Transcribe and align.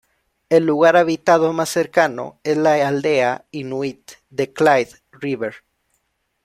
El 0.49 0.65
lugar 0.65 0.97
habitado 0.97 1.53
más 1.53 1.69
cercano 1.69 2.39
es 2.43 2.57
la 2.57 2.87
aldea 2.87 3.45
inuit 3.51 4.13
de 4.31 4.51
Clyde 4.51 4.95
River. 5.11 5.57